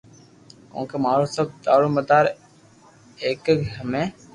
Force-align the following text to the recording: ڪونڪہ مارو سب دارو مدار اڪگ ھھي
ڪونڪہ 0.71 0.97
مارو 1.03 1.25
سب 1.35 1.47
دارو 1.65 1.87
مدار 1.95 2.25
اڪگ 3.29 3.59
ھھي 3.73 4.03